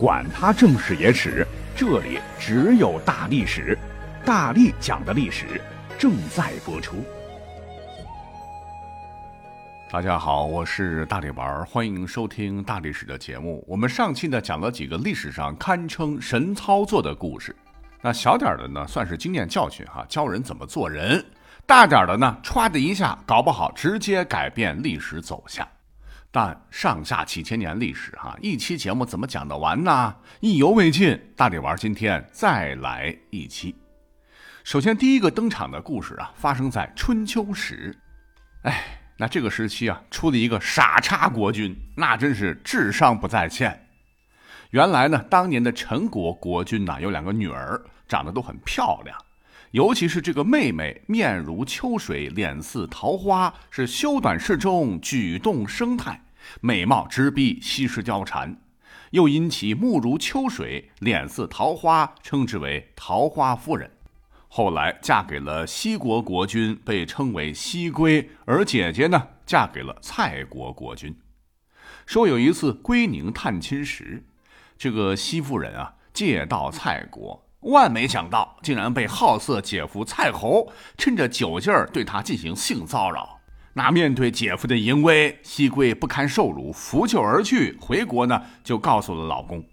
[0.00, 3.78] 管他正史野史，这里只有大历史，
[4.24, 5.60] 大力讲的历史
[5.98, 7.04] 正在播出。
[9.92, 13.62] 大家好，我是大力丸，欢迎收听大历史的节目。
[13.68, 17.54] 我们上期呢讲了几个历史上堪称神操作的故事，
[18.00, 21.20] 那小点的呢算是经验教训哈，教人怎么做人；
[21.66, 25.68] 大点的呢，歘的一下，搞不好直接改变历史走向。
[26.32, 30.14] 但上下几千年历史，哈，一期节目怎么讲得完呢？
[30.40, 33.74] 意犹未尽，大力丸今天再来一期。
[34.62, 37.98] 首先，第一个登场的故事啊，发生在春秋时。
[38.62, 38.84] 哎，
[39.16, 43.88] 那这个时期啊，出了一个傻叉国君，那真是智商不在线。
[44.70, 49.18] 原来呢，当年的陈国国君呐，有两个女儿，长得都很漂亮，
[49.72, 56.24] 尤其是这个妹妹，面如秋水，脸似桃花，是修短适中，举动生态。
[56.60, 58.60] 美貌直逼西施貂蝉，
[59.10, 63.88] 又因其目如秋水，脸似桃花，称之为桃花夫人。
[64.48, 68.28] 后来嫁给了西国国君，被称为西归。
[68.46, 71.16] 而姐姐呢，嫁给了蔡国国君。
[72.06, 74.24] 说有一次归宁探亲时，
[74.76, 83.38] 这个西夫人啊，借到蔡国，万没想到，竟然被好色姐夫蔡侯趁着酒劲儿对他进行性骚扰。
[83.74, 87.76] 那面对姐夫的淫威，西归不堪受辱，拂袖而去。
[87.80, 89.64] 回国呢，就告诉了老公。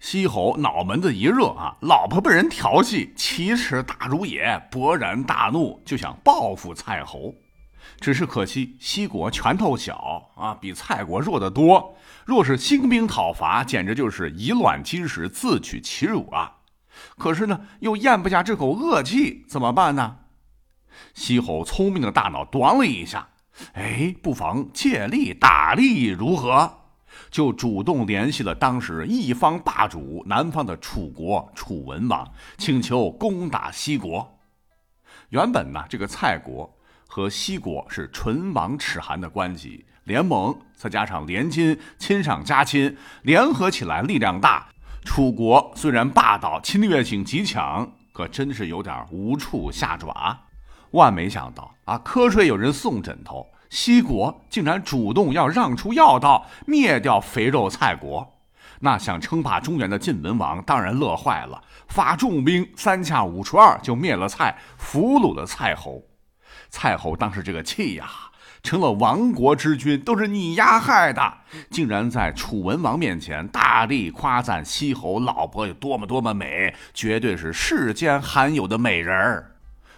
[0.00, 7.34] 西侯脑门子一热啊，老婆被人调戏，奇耻大辱也，勃然大怒，就想报复蔡侯。
[8.00, 11.96] 只是可惜西国拳头小啊，比蔡国弱得多。
[12.26, 16.57] 若是兴兵讨伐，简直就是以卵击石，自取其辱啊！
[17.18, 20.18] 可是呢，又咽不下这口恶气，怎么办呢？
[21.14, 23.28] 西侯聪明的大脑端了一下。
[23.72, 26.72] 哎，不妨借力打力如何？
[27.30, 34.38] 就主动联系了当时一方霸主南方的楚国楚文王，请求攻打西国。
[35.30, 36.72] 原本呢，这个蔡国
[37.06, 44.68] 和西国是唇亡齿寒的关系，联盟再加上联亲，亲上加亲，联合起来力量大。
[45.04, 50.38] 楚国虽然霸道，侵略性极强，可真是有点无处下爪。
[50.92, 52.00] 万没想到啊！
[52.04, 58.26] 瞌睡有人送枕头，西国竟然主动要让出要道，灭掉肥肉蔡国。
[58.80, 66.02] 那想称霸中原的晋文王当然乐坏了，发重兵，三下五除二就灭了蔡，俘虏了蔡侯。
[66.70, 68.08] 蔡侯当时这个气呀，
[68.68, 71.38] 成了亡国之君，都是你丫害的！
[71.70, 79.52] 竟然在楚文王面前大力夸赞西侯老婆有多么多么美，绝对是世间罕有的美人儿。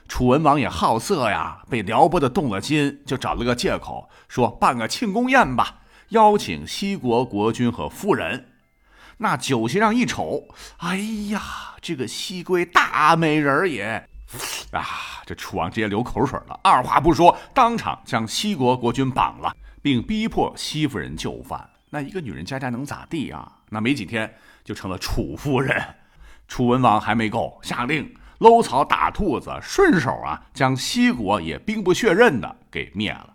[0.06, 8.46] 楚文王也好色呀，被撩拨的动了心，就找了个借口说办个庆功宴吧，邀请西国国君和夫人。
[9.16, 10.44] 那酒席上一瞅，
[10.76, 10.96] 哎
[11.30, 11.42] 呀，
[11.80, 14.08] 这个西归大美人也
[14.72, 14.84] 啊！
[15.26, 21.68] 这楚王直接流口水了，二话不说，当场将西国国君绑了，并逼迫西夫人就范。
[21.90, 23.50] 那一个女人家家能咋地啊？
[23.68, 24.32] 那没几天
[24.64, 25.82] 就成了楚夫人。
[26.48, 28.12] 楚文王还没够，下令。
[28.38, 33.34] 搂草打兔子，顺手啊将西国也兵不血刃的给灭了。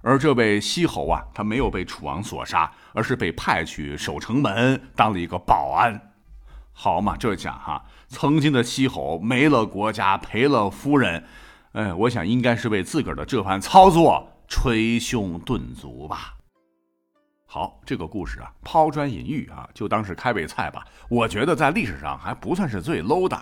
[0.00, 6.00] 而这位西侯啊，他没有被楚王所杀，而是被派去守城门，当了一个保安。
[6.72, 11.24] 好嘛，这下哈，曾经的西侯没了国家，赔了夫人，
[11.72, 16.36] 哎，我想应该是为自个儿的这番操作捶胸顿足吧。
[17.44, 20.86] 好，这个故事啊，抛砖引玉啊，就当是开胃菜吧。
[21.08, 23.36] 我觉得在历史上还不算是最 low 的。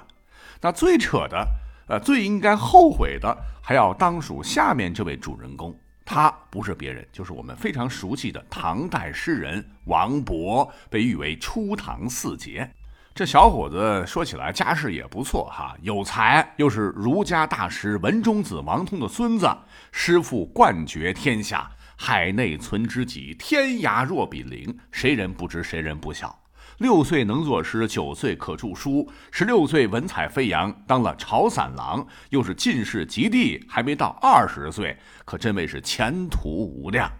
[0.63, 1.47] 那最扯的，
[1.89, 5.79] 呃，最应该后悔的，还要当属下面这位主人公。
[6.05, 12.71] 他不是别人，就是我们非常熟悉的唐代诗人王勃，被誉为初唐四杰。
[13.15, 19.47] 这小伙子说起来家世也不错哈，有才，又是儒家大师文中子王通的孙子，
[19.91, 26.39] 师傅冠绝天下，海内存知己，天涯若比邻，谁人不知，谁人不晓。
[26.79, 37.13] 六岁能作诗，九岁可著书，十六岁文采飞扬，当了朝散郎，又是进士及第，还没到二十岁，可真谓是前途无量。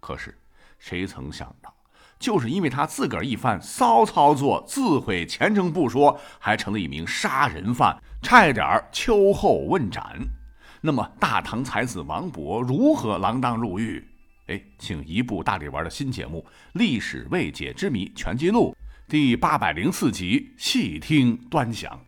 [0.00, 0.36] 可是，
[0.78, 1.71] 谁曾想到，
[2.22, 10.20] 就是因为他自个儿一番骚操作，自毁前程不说，还成了一名杀人犯，差一点秋后问斩。
[10.80, 14.06] 那么，大唐才子王勃如何锒铛入狱？
[14.46, 18.76] 哎，请一部大力丸的新节目《历史未解之谜全记录》
[19.10, 22.00] 第八百零四集，细听端详。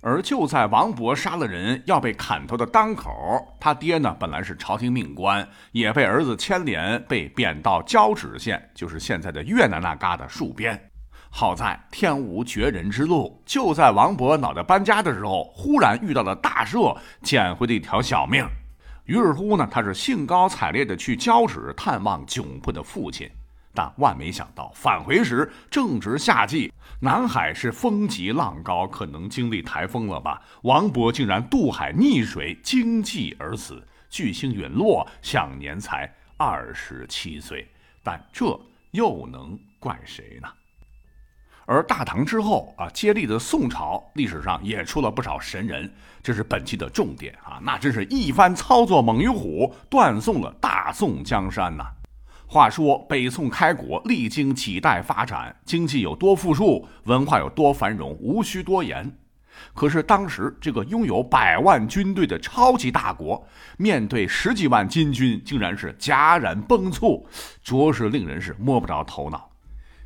[0.00, 3.10] 而就在王勃杀了人要被砍头的当口，
[3.58, 10.80] 他爹呢本来是朝廷命官，也被儿子牵连，被贬到交趾县，就是现在的越南那旮瘩戍边。
[11.30, 18.46] 好在天无绝人之路，就在王勃脑袋搬家的时候，忽然遇到了大赦，捡回了一条小命。
[19.04, 23.28] 于是乎呢，他是兴高采烈的去交趾探望窘迫的父亲。
[23.74, 30.42] 但万没想到，返回时正值夏季，南海是风急浪高，可能经历台风了吧？
[30.62, 37.68] 王勃竟然渡海溺水，惊悸而死，巨星陨落，享年才二十七岁。
[38.02, 38.58] 但这
[38.92, 40.48] 又能怪谁呢？
[41.66, 45.92] 而大唐之后啊，接力的宋朝历史上也出了不少神人，
[46.22, 47.60] 这是本期的重点啊！
[47.62, 51.84] 那真是一番操作猛于虎，断送了大宋江山呐！
[52.50, 59.18] 话说北宋开国，历经几代发展，经济有多富庶，文化有多繁荣，无需多言。
[59.74, 63.46] 可是当时这个拥有百万军队的超级大国，
[63.76, 67.22] 面对十几万金军，竟然是戛然崩殂，
[67.62, 69.50] 着实令人是摸不着头脑。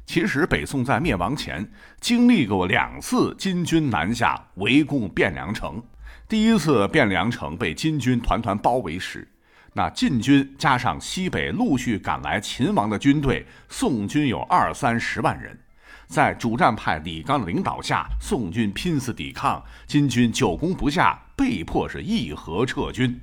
[0.05, 5.81] 其实北宋在灭亡前，经历过两次金军南下围攻汴梁城。
[6.29, 9.29] 第一次汴梁城被金军团团包围时。
[9.74, 15.58] 那晋军加上西北陆续赶来秦王的军队，宋军有二三十万人，
[16.06, 23.19] 在主战派李纲的领导下，宋军拼死抵抗，金军久攻不下，被迫是议和撤军。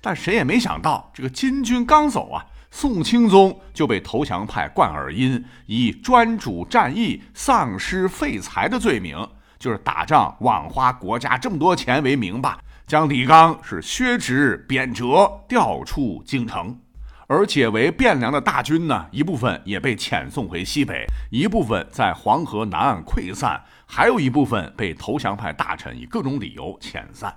[0.00, 9.28] 但谁也没想到，这个金军刚走啊，宋钦宗就被投降派灌耳音以专主战役、丧失废材的罪名，
[9.58, 12.58] 就是打仗枉花国家这么多钱为名吧。
[12.86, 16.78] 将李纲是削职贬谪，调出京城，
[17.26, 27.36] 而解围汴梁的大军呢，一部分也被遣送回西北，一部分在黄河南岸溃散，还有一部分被投降派大臣以各种理由遣散。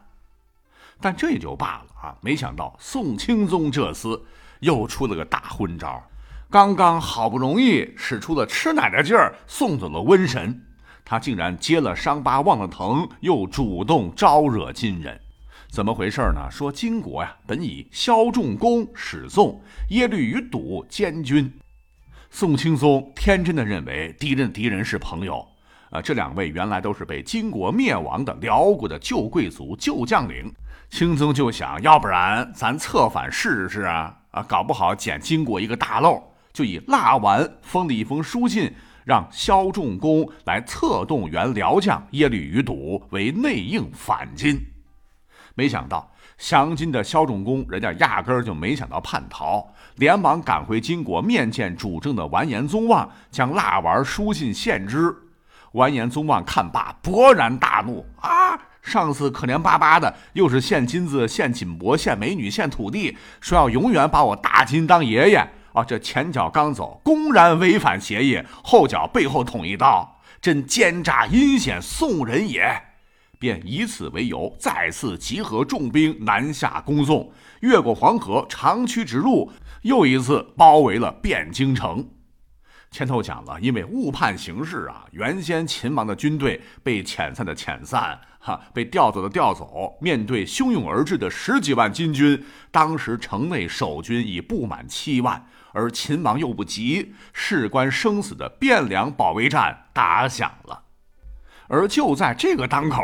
[1.01, 2.15] 但这也就罢了啊！
[2.21, 4.21] 没想到宋钦宗这厮
[4.59, 6.03] 又出了个大昏招，
[6.51, 10.61] 刚刚好不容易使出了吃奶的劲儿，送走了瘟神，
[11.03, 15.19] 他竟然接了伤疤忘了疼，又主动招惹金人。
[15.71, 16.49] 怎么回事呢？
[16.49, 21.51] 说金国呀，本以萧仲功始纵，耶律余睹监军。
[22.31, 25.47] 宋钦宗天真的认为敌人敌人是朋友，
[25.91, 30.51] 啊，这两位原来都是被金国灭亡的辽国的旧贵族、旧将领。
[30.89, 34.17] 钦宗就想，要不然咱策反试试啊？
[34.31, 36.19] 啊，搞不好捡金国一个大漏，
[36.51, 38.73] 就以蜡丸封了一封书信，
[39.05, 44.59] 让萧仲功来策动原辽将耶律余睹为内应反金。
[45.59, 55.13] 没想到降金的萧仲公，人家压根儿就没想到叛逃，连忙赶回金国面见主政的完颜宗望，将蜡丸书信献之。
[55.73, 65.83] 完颜宗望看罢，勃然大怒：“啊，上次可怜巴巴的，又是献金子、献锦帛、献美女、献土地，说要永远把我大金当爷爷啊！
[65.83, 72.81] 这前脚刚走，公然违反协议，后脚背后捅一刀，真奸诈阴险，宋人也。”
[73.39, 77.31] 便以此为由，再次集合重兵南下攻宋，
[77.61, 79.49] 越过黄河，长驱直入，
[79.83, 82.07] 又一次包围了汴京城。
[82.91, 89.95] 前头讲了，因为误判形势啊，原先秦王的军队被遣散的遣散，哈，被调走的调走。
[90.01, 100.81] 面对汹涌而至的十几万金军，当时城内守军已不满七万，而秦王又不急，事关生死的汴梁保卫战打响了。
[101.69, 103.01] 而就在这个当口，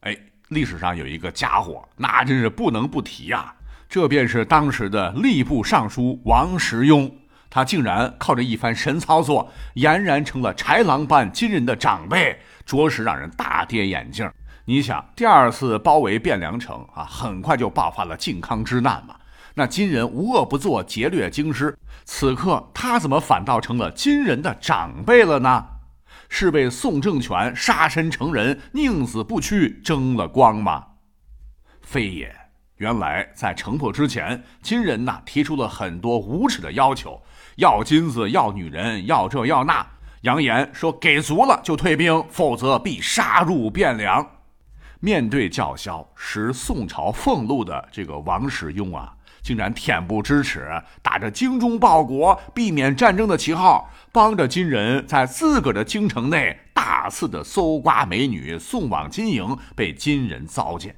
[0.00, 0.14] 哎，
[0.48, 3.54] 历史上有一个家伙，那真是不能不提呀。
[3.88, 7.10] 这便是当时的吏部尚书王时庸，
[7.48, 12.36] 他竟然靠着一番神操作，俨然成了豺狼般惊人的长辈，
[12.66, 14.28] 着实让人大跌眼镜。
[14.64, 19.14] 你想，第二次包围汴梁城啊，很快就爆发了靖康之难嘛。
[19.54, 25.64] 那金人无恶不作，劫掠京师，此刻他怎么反倒成了金人的长辈了呢？
[26.36, 30.84] 是被宋政权杀身成仁、宁死不屈争了光吗？
[31.80, 32.34] 非也。
[32.78, 37.22] 原来在城破之前，金人呐提出了很多无耻的要求，
[37.58, 39.86] 要金子、要女人、要这要那，
[40.22, 44.28] 扬言说给足了就退兵，否则必杀入汴梁。
[44.98, 49.14] 面对叫嚣，使宋朝俸禄的这个王世庸啊。
[49.44, 50.66] 竟然恬不知耻，
[51.02, 60.96] 打着精忠报国、避免战争的旗号，帮着金人在自个儿的京城内大肆的搜刮美女，送往金营，被金人糟践。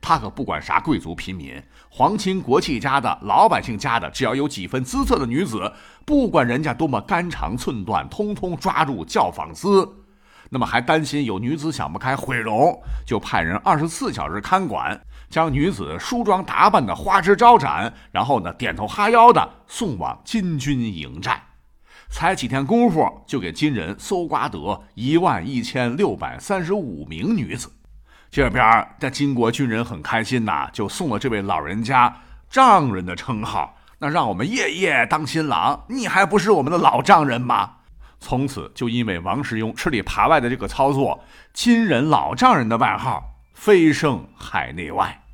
[0.00, 5.70] 他可不管啥贵族平民、皇亲国戚家的老百姓家的，只要有几分姿色的女子，
[6.06, 9.86] 不管人家多么肝肠寸断，通通抓住教坊司。
[10.48, 14.98] 那么还担心有女子想不开毁容，就派人二十四小时看管。
[15.28, 21.42] 将女子梳妆打扮的花枝招展，然后呢点头哈腰的送往金军营寨。
[22.08, 27.72] 才几天功夫就给金人搜刮得一万一千六百三十五名女子。
[28.30, 32.14] 这边的金国军人很开心呐，就送了这位老人家
[32.48, 33.76] 丈人的称号。
[33.98, 37.72] 那让我们夜夜当新郎，你还不是我们的老丈人吗？
[38.20, 45.24] 从此就因为王世庸吃里扒外的这个操作，金人老丈人的外号飞升海内外。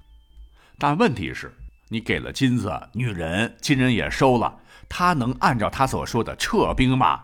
[0.78, 1.52] 但问题是，
[1.88, 7.20] 你给了金子，女人金人也收了，他能按照他所说的撤兵吗？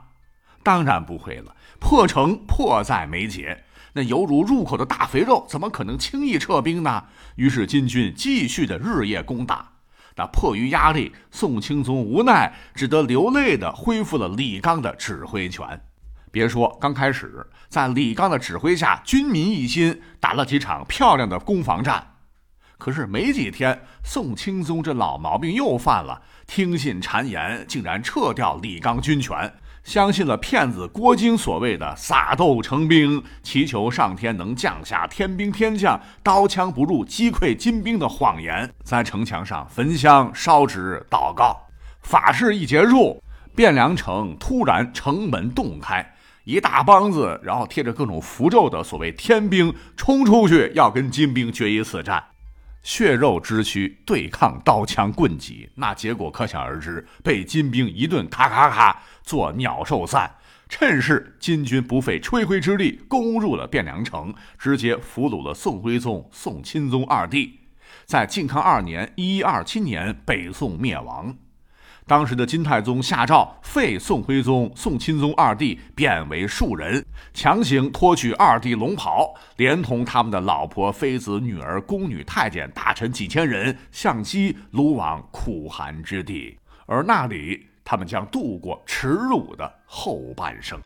[0.64, 3.64] 当然不会了，破城迫在眉睫，
[3.94, 7.04] 那犹如入口的大肥肉，怎么可能轻易撤兵呢？
[7.36, 9.70] 于是金军继续的日夜攻打。
[10.16, 15.80] 那迫于压力，宋钦宗无奈，只得流泪的恢复了李纲的指挥权。
[16.30, 22.14] 别说刚开始，在李纲的指挥下，军民一心，打了几场漂亮的攻防战。
[22.78, 29.52] 可是没几天，宋钦宗这老毛病又犯了，听信谗言，竟然撤掉李纲军权。
[29.82, 41.56] 相信了骗子郭京所谓的撒豆成兵，祈求上天能降下天兵天将，刀枪不入击溃金兵的谎言，在城墙上焚香烧纸祷告。
[42.02, 43.22] 法事一结束，
[43.56, 46.14] 汴梁城突然城门洞开，
[46.48, 52.24] 一大帮子，然后贴着各种符咒的所谓天兵冲出去，要跟金兵决一死战。
[52.82, 57.06] 血肉之躯对抗刀枪棍戟，那结果可想而知。
[57.22, 60.36] 被金兵一顿咔咔咔做鸟兽散，
[60.70, 67.60] 趁势金军不费吹灰之力攻入了汴梁城，直接俘虏了宋徽宗、宋钦宗二帝，
[68.06, 71.36] 在靖康二年（一一二七年）北宋灭亡。
[72.08, 90.80] 当时的金太宗下诏废宋徽宗、宋钦宗二帝，贬为庶人，强行脱去二帝龙袍，连同他们的老婆、妃子、女儿、宫女、太监、大臣几千人，向西掳往苦寒之地，而那里他们将度过耻辱的后半生。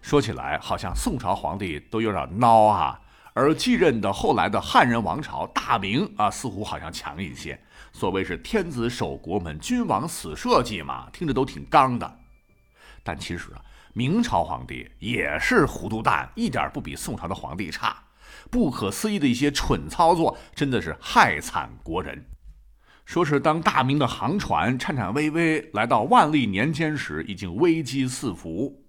[0.00, 3.00] 说起来，好像宋朝皇帝都有点孬啊。
[3.40, 7.58] 而继任的后来的汉人王朝大明啊，似乎好像强一些。
[7.90, 12.18] 所谓是天子守国门，君王死社稷嘛，听着都挺刚的。
[13.02, 17.96] 但其实啊，明朝皇帝也是糊涂蛋，一点不比宋朝的皇帝差。
[18.50, 22.26] 不可思议的一些蠢操作，真的是害惨国人。
[23.06, 28.79] 说是当大明的航船颤颤巍巍来到万历年间时，已经危机四伏。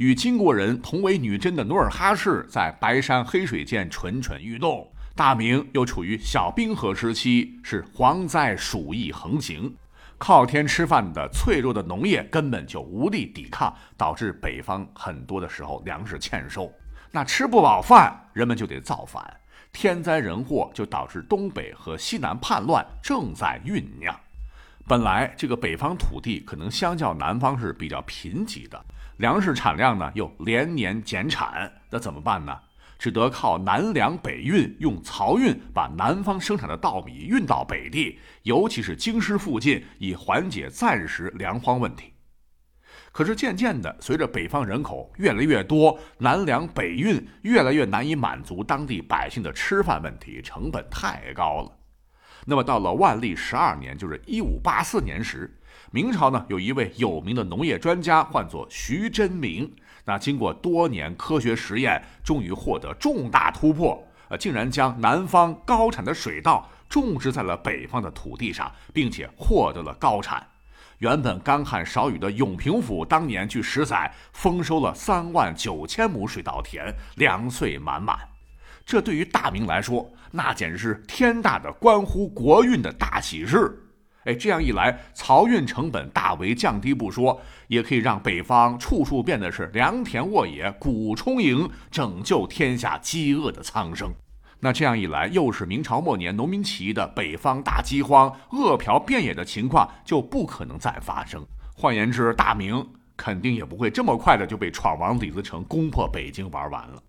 [0.00, 9.76] 与金国人同为女真的努尔哈赤在白山黑水间蠢蠢欲动，大明又处于小冰河时期，是蝗灾鼠疫横行，
[10.16, 16.72] 靠天吃饭的脆弱的农业根本就无力抵抗，导致北方很多的时候粮食欠收，
[17.10, 19.22] 那吃不饱饭，人们就得造反，
[19.70, 24.18] 天灾人祸就导致东北和西南叛乱正在酝酿。
[24.88, 28.82] 本来这个北方土地可能相较南方是比较贫瘠的。
[29.20, 32.58] 粮食产量呢又连年减产，那怎么办呢？
[32.98, 42.14] 只得靠南粮北运，用漕运把南方生产的稻米运到北地，尤其是京师附近，以缓解暂时粮荒问题。
[43.12, 51.70] 可是渐渐的，随着北方人口越来越多，南粮北运越来越难以满足当地百姓的吃饭问题，成本太高了。
[52.46, 55.54] 那么到了万历十二年，就是一五八四年时。
[55.92, 59.68] 明朝呢，有一位有名的农业专家，唤作徐真明。
[60.04, 70.46] 那经过多年科学实验，终于获得重大突破，呃，竟然将南方高产的水稻种植在了北方的土地上，并且获得了高产。
[70.98, 78.16] 原本干旱少雨的永平府，当年据十载丰收了三万九千亩水稻田，粮穗满满。
[78.86, 83.76] 这对于大明来说，那简直是天大的关乎国运的大喜事。
[84.24, 94.12] 哎，这样一来，漕运成本大为降低不说，也可以让北方处处变得是良田沃野、谷充盈，拯救天下饥饿的苍生。
[94.60, 101.42] 那这样一来，又是明朝末年农民起义的北方大饥荒、饿殍遍野的情况就不可能再发生。
[101.74, 102.86] 换言之，大明
[103.16, 107.02] 肯定也不会这么快的就被闯王李自成攻破北京玩完了。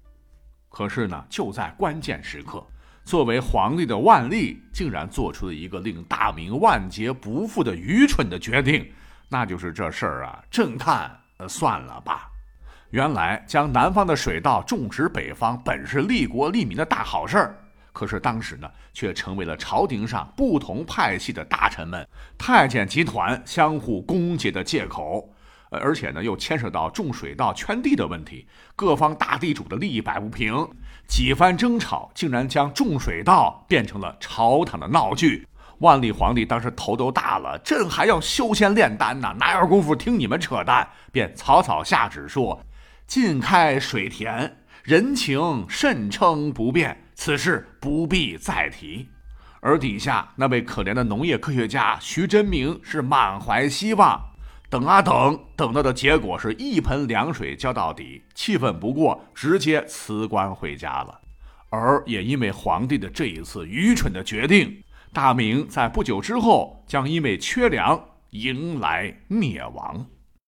[0.70, 2.66] 可是呢，就在关键时刻。
[3.12, 8.90] 作为皇帝的万历，竟然做出了一个令大明万劫不复的愚蠢的决定，
[9.28, 11.12] 那就是这事儿啊，朕看
[11.50, 12.32] 算了吧。
[12.92, 17.60] 原来将南方的水稻种植北方，本是利国利民的大好事儿，
[17.92, 25.30] 可是当时呢，却成为了朝廷上不同派系的大臣们、太监集团相互攻讦的借口。
[25.70, 30.54] 而且呢，又牵涉到种水稻圈地的问题，各方大地主的利益摆不平，
[31.12, 35.46] 几番争吵竟然将种水稻变成了朝堂的闹剧。
[35.80, 40.88] 万历皇帝当时头都大了，朕还要修仙炼丹呢，哪有功夫听你们扯淡？
[41.12, 42.64] 便草草下旨说
[43.06, 49.10] ：“禁开水田，人情甚称不变，此事不必再提。”
[49.60, 54.31] 而底下那位可怜的农业科学家徐真明是满怀希望，
[54.72, 61.20] 等啊等，等到的结果是一盆凉水浇到底，气愤不过，直接辞官回家了。
[61.70, 70.06] 而也因为皇帝的这一次愚蠢的决定，大明在不久之后将因为缺粮迎来灭亡。